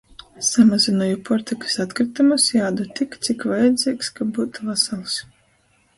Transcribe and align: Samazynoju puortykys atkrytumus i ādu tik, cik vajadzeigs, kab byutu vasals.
Samazynoju 0.45 1.19
puortykys 1.27 1.75
atkrytumus 1.83 2.47
i 2.55 2.63
ādu 2.69 2.87
tik, 3.01 3.19
cik 3.27 3.45
vajadzeigs, 3.53 4.13
kab 4.17 4.33
byutu 4.39 4.71
vasals. 4.71 5.21